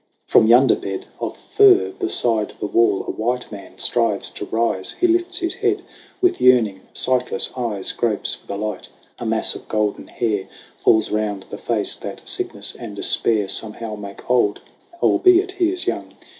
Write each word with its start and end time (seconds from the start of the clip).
From 0.25 0.47
yonder 0.47 0.73
bed 0.75 1.05
of 1.19 1.37
fur 1.37 1.91
Beside 1.91 2.53
the 2.59 2.65
wall 2.65 3.05
a 3.07 3.11
white 3.11 3.51
man 3.51 3.77
strives 3.77 4.31
to 4.31 4.45
rise. 4.47 4.93
He 4.93 5.05
lifts 5.05 5.37
his 5.37 5.53
head, 5.53 5.83
with 6.21 6.41
yearning 6.41 6.81
sightless 6.91 7.51
eyes 7.55 7.91
Gropes 7.91 8.33
for 8.33 8.47
the 8.47 8.57
light. 8.57 8.89
A 9.19 9.27
mass 9.27 9.53
of 9.53 9.67
golden 9.67 10.07
hair 10.07 10.47
Falls 10.79 11.11
round 11.11 11.45
the 11.51 11.57
face 11.59 11.93
that 11.97 12.27
sickness 12.27 12.73
and 12.75 12.95
despair 12.95 13.47
Somehow 13.47 13.93
make 13.95 14.27
old, 14.27 14.61
albeit 15.03 15.51
he 15.51 15.69
is 15.69 15.85
young. 15.85 16.15